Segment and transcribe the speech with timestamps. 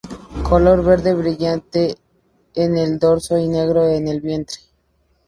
[0.49, 1.95] Color verde brillante
[2.55, 4.61] en el dorso y negro en el vientre.